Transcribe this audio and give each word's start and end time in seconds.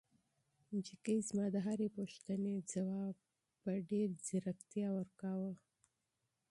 نجلۍ 0.73 1.17
زما 1.27 1.45
د 1.55 1.57
هرې 1.67 1.87
پوښتنې 1.97 2.55
ځواب 2.71 3.15
په 3.61 3.71
ډېر 3.89 4.09
مهارت 4.27 4.59
ورکاوه. 4.97 5.51